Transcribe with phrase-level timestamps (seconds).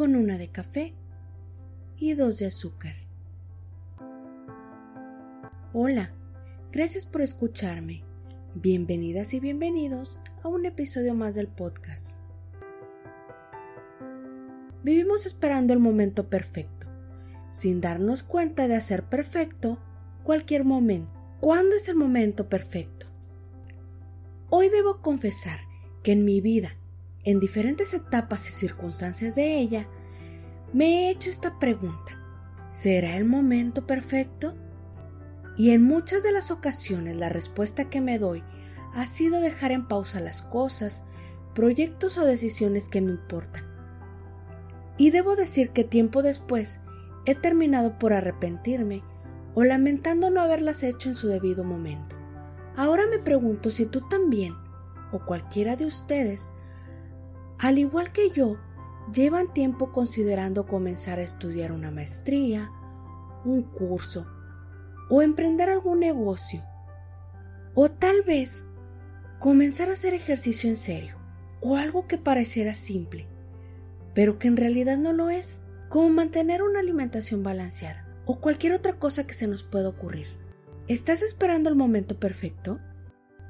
[0.00, 0.94] con una de café
[1.98, 2.94] y dos de azúcar.
[5.74, 6.14] Hola,
[6.72, 8.02] gracias por escucharme.
[8.54, 12.22] Bienvenidas y bienvenidos a un episodio más del podcast.
[14.82, 16.86] Vivimos esperando el momento perfecto,
[17.50, 19.78] sin darnos cuenta de hacer perfecto
[20.24, 21.12] cualquier momento.
[21.40, 23.08] ¿Cuándo es el momento perfecto?
[24.48, 25.60] Hoy debo confesar
[26.02, 26.70] que en mi vida,
[27.24, 29.88] en diferentes etapas y circunstancias de ella,
[30.72, 32.18] me he hecho esta pregunta.
[32.64, 34.54] ¿Será el momento perfecto?
[35.56, 38.42] Y en muchas de las ocasiones la respuesta que me doy
[38.94, 41.04] ha sido dejar en pausa las cosas,
[41.54, 43.64] proyectos o decisiones que me importan.
[44.96, 46.80] Y debo decir que tiempo después
[47.26, 49.02] he terminado por arrepentirme
[49.54, 52.16] o lamentando no haberlas hecho en su debido momento.
[52.76, 54.54] Ahora me pregunto si tú también,
[55.12, 56.52] o cualquiera de ustedes,
[57.60, 58.56] al igual que yo,
[59.12, 62.70] llevan tiempo considerando comenzar a estudiar una maestría,
[63.44, 64.26] un curso,
[65.10, 66.62] o emprender algún negocio,
[67.74, 68.64] o tal vez
[69.38, 71.16] comenzar a hacer ejercicio en serio,
[71.60, 73.28] o algo que pareciera simple,
[74.14, 78.98] pero que en realidad no lo es, como mantener una alimentación balanceada, o cualquier otra
[78.98, 80.28] cosa que se nos pueda ocurrir.
[80.88, 82.80] ¿Estás esperando el momento perfecto?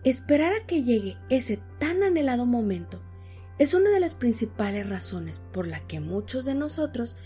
[0.02, 3.02] Esperar a que llegue ese tan anhelado momento
[3.60, 7.16] es una de las principales razones por la que muchos de nosotros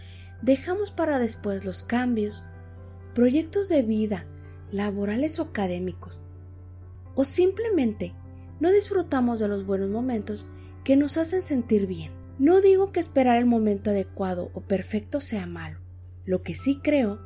[0.43, 2.43] dejamos para después los cambios,
[3.15, 4.27] proyectos de vida,
[4.73, 6.21] laborales o académicos,
[7.15, 8.17] o simplemente
[8.59, 10.47] no disfrutamos de los buenos momentos
[10.83, 12.11] que nos hacen sentir bien.
[12.41, 15.79] No digo que esperar el momento adecuado o perfecto sea malo,
[16.25, 17.21] lo que sí creo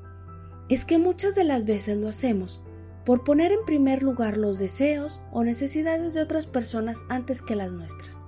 [0.69, 2.61] es que muchas de las veces lo hacemos
[3.07, 7.73] por poner en primer lugar los deseos o necesidades de otras personas antes que las
[7.73, 8.28] nuestras.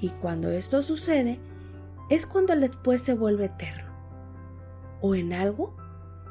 [0.00, 1.38] Y cuando esto sucede,
[2.08, 3.90] es cuando el después se vuelve eterno.
[5.00, 5.76] O en algo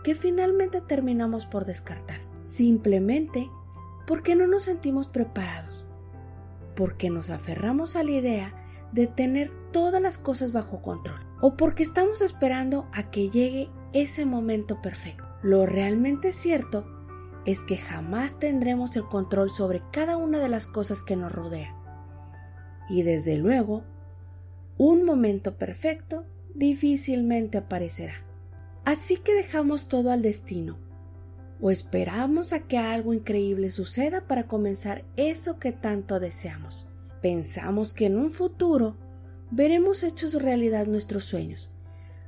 [0.03, 2.19] que finalmente terminamos por descartar.
[2.41, 3.49] Simplemente
[4.07, 5.85] porque no nos sentimos preparados.
[6.75, 8.53] Porque nos aferramos a la idea
[8.91, 11.19] de tener todas las cosas bajo control.
[11.41, 15.25] O porque estamos esperando a que llegue ese momento perfecto.
[15.41, 16.85] Lo realmente cierto
[17.45, 21.78] es que jamás tendremos el control sobre cada una de las cosas que nos rodea.
[22.89, 23.83] Y desde luego,
[24.77, 28.13] un momento perfecto difícilmente aparecerá.
[28.85, 30.79] Así que dejamos todo al destino,
[31.61, 36.87] o esperamos a que algo increíble suceda para comenzar eso que tanto deseamos.
[37.21, 38.97] Pensamos que en un futuro
[39.51, 41.71] veremos hechos realidad nuestros sueños,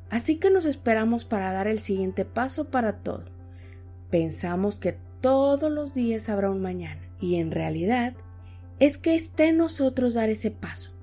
[0.10, 3.26] así que nos esperamos para dar el siguiente paso para todo.
[4.10, 7.02] Pensamos que todos los días habrá un mañana.
[7.20, 8.16] Y en realidad
[8.82, 10.98] es que esté en nosotros dar ese paso.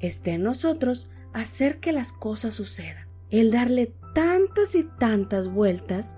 [0.00, 3.06] Esté en nosotros hacer que las cosas sucedan.
[3.30, 6.16] El darle tantas y tantas vueltas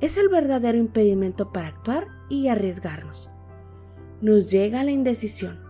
[0.00, 3.30] es el verdadero impedimento para actuar y arriesgarnos.
[4.20, 5.60] Nos llega la indecisión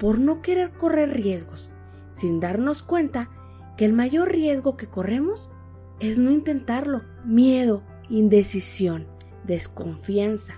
[0.00, 1.70] por no querer correr riesgos,
[2.10, 3.30] sin darnos cuenta
[3.76, 5.52] que el mayor riesgo que corremos
[6.00, 7.04] es no intentarlo.
[7.24, 9.06] Miedo, indecisión,
[9.44, 10.54] desconfianza,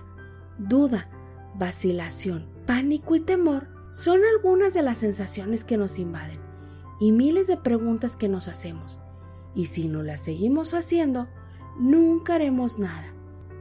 [0.57, 1.07] duda,
[1.53, 6.39] vacilación, pánico y temor son algunas de las sensaciones que nos invaden
[6.99, 8.99] y miles de preguntas que nos hacemos.
[9.53, 11.27] Y si no las seguimos haciendo,
[11.77, 13.13] nunca haremos nada.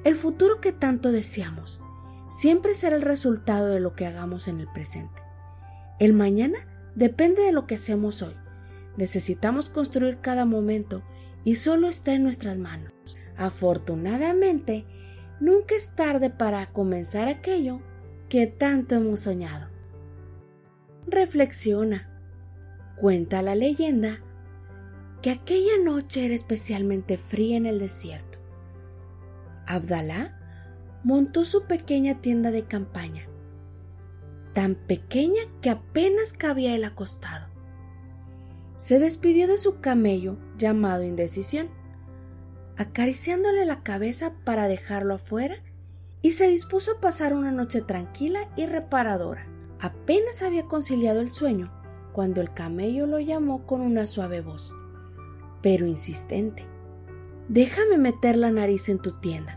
[0.05, 1.81] El futuro que tanto deseamos
[2.29, 5.23] siempre será el resultado de lo que hagamos en el presente.
[5.99, 6.59] El mañana
[6.95, 8.35] depende de lo que hacemos hoy.
[8.97, 11.03] Necesitamos construir cada momento
[11.45, 12.93] y solo está en nuestras manos.
[13.37, 14.87] Afortunadamente,
[15.41, 17.81] nunca es tarde para comenzar aquello
[18.31, 19.67] que tanto hemos soñado.
[21.09, 22.09] Reflexiona.
[22.97, 24.21] Cuenta la leyenda
[25.21, 28.39] que aquella noche era especialmente fría en el desierto.
[29.67, 30.39] Abdalá
[31.03, 33.27] montó su pequeña tienda de campaña,
[34.55, 37.49] tan pequeña que apenas cabía el acostado.
[38.77, 41.69] Se despidió de su camello llamado Indecisión
[42.77, 45.57] acariciándole la cabeza para dejarlo afuera
[46.23, 49.47] y se dispuso a pasar una noche tranquila y reparadora.
[49.81, 51.73] Apenas había conciliado el sueño
[52.13, 54.75] cuando el camello lo llamó con una suave voz,
[55.63, 56.65] pero insistente.
[57.49, 59.57] Déjame meter la nariz en tu tienda.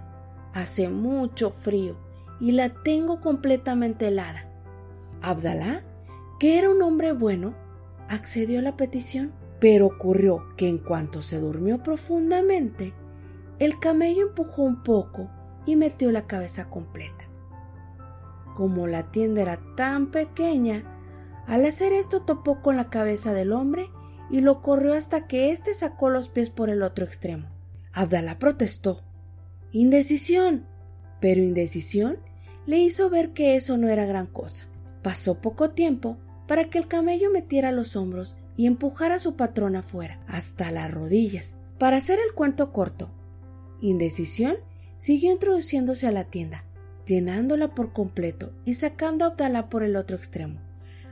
[0.53, 1.97] Hace mucho frío
[2.39, 4.49] y la tengo completamente helada.
[5.21, 5.83] Abdalá,
[6.39, 7.55] que era un hombre bueno,
[8.07, 12.93] accedió a la petición, pero ocurrió que en cuanto se durmió profundamente,
[13.59, 15.29] el camello empujó un poco
[15.65, 17.25] y metió la cabeza completa.
[18.55, 20.83] Como la tienda era tan pequeña,
[21.47, 23.89] al hacer esto topó con la cabeza del hombre
[24.29, 27.49] y lo corrió hasta que éste sacó los pies por el otro extremo.
[27.91, 29.01] Abdalá protestó.
[29.71, 30.65] Indecisión.
[31.19, 32.19] Pero indecisión
[32.65, 34.65] le hizo ver que eso no era gran cosa.
[35.01, 36.17] Pasó poco tiempo
[36.47, 40.91] para que el camello metiera los hombros y empujara a su patrón afuera, hasta las
[40.91, 41.57] rodillas.
[41.79, 43.11] Para hacer el cuento corto,
[43.81, 44.55] Indecisión
[45.03, 46.63] siguió introduciéndose a la tienda,
[47.05, 50.61] llenándola por completo y sacando a Abdalá por el otro extremo,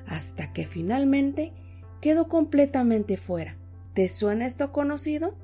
[0.08, 1.52] hasta que finalmente
[2.00, 3.58] quedó completamente fuera.
[3.94, 5.36] ¿Te suena esto conocido?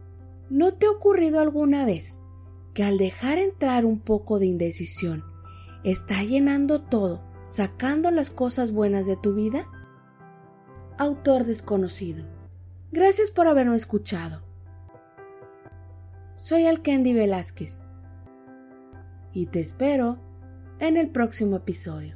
[0.50, 2.20] ¿No te ha ocurrido alguna vez
[2.74, 5.26] que al dejar entrar un poco de indecisión,
[5.84, 9.68] está llenando todo, sacando las cosas buenas de tu vida?
[10.98, 12.26] Autor desconocido.
[12.94, 14.42] Gracias por haberme escuchado.
[16.38, 17.87] Soy Alkendi Velázquez
[19.38, 20.18] y te espero
[20.80, 22.16] en el próximo episodio.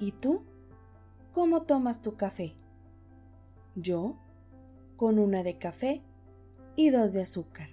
[0.00, 0.42] ¿Y tú?
[1.30, 2.56] ¿Cómo tomas tu café?
[3.76, 4.16] Yo,
[4.96, 6.02] con una de café
[6.74, 7.68] y dos de azúcar.